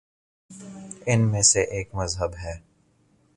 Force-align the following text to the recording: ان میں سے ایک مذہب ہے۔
ان 1.05 1.31
میں 1.31 1.41
سے 1.41 1.61
ایک 1.61 1.95
مذہب 1.95 2.35
ہے۔ 2.43 2.53